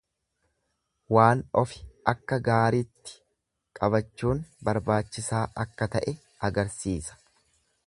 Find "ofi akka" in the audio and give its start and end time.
1.61-2.39